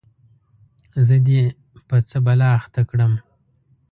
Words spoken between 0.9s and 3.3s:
زه دي په څه بلا اخته کړم؟